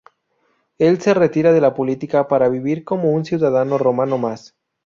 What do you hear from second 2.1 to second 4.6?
para vivir como un ciudadano romano más.